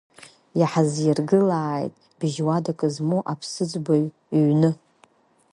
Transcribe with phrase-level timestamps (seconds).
[0.59, 4.05] Иаҳзиргылааит быжь-уадак змоу аԥсыӡбаҩ
[4.45, 4.69] ҩны.